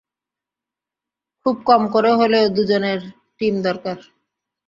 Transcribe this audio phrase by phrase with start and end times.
[1.45, 2.99] খুব কম করে হলেও দু জনের
[3.39, 3.97] টীম দরকার।